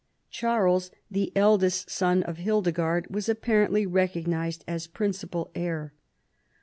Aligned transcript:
Charles, 0.31 0.89
the 1.11 1.31
eldest 1.35 1.91
son 1.91 2.23
of 2.23 2.37
Hildegard, 2.37 3.05
was 3.13 3.29
apparently 3.29 3.85
recognized 3.85 4.63
as 4.67 4.87
principal 4.87 5.51
heir. 5.53 5.93